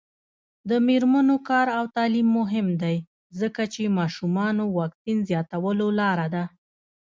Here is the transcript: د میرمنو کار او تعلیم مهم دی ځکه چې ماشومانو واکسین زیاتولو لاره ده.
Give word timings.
د 0.69 0.71
میرمنو 0.87 1.35
کار 1.49 1.67
او 1.77 1.83
تعلیم 1.95 2.27
مهم 2.39 2.67
دی 2.81 2.97
ځکه 3.39 3.61
چې 3.73 3.95
ماشومانو 3.99 4.63
واکسین 4.77 5.17
زیاتولو 5.29 5.87
لاره 5.99 6.27
ده. 6.33 6.43